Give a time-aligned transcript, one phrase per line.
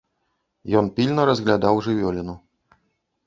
[0.79, 2.35] Ён пільна разглядаў жывёліну.